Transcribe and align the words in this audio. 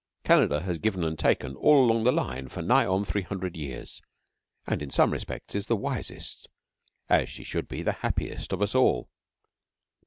Canada 0.23 0.61
has 0.61 0.79
given 0.79 1.03
and 1.03 1.19
taken 1.19 1.55
all 1.57 1.83
along 1.83 2.03
the 2.05 2.11
line 2.11 2.47
for 2.47 2.63
nigh 2.63 2.87
on 2.87 3.03
three 3.03 3.21
hundred 3.21 3.55
years, 3.55 4.01
and 4.65 4.81
in 4.81 4.89
some 4.89 5.13
respects 5.13 5.53
is 5.53 5.67
the 5.67 5.75
wisest, 5.75 6.49
as 7.07 7.29
she 7.29 7.43
should 7.43 7.67
be 7.67 7.83
the 7.83 7.91
happiest, 8.01 8.51
of 8.51 8.63
us 8.63 8.73
all. 8.73 9.11